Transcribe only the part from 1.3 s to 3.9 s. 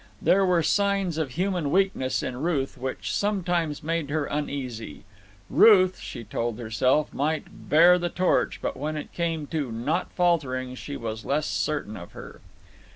human weakness in Ruth which sometimes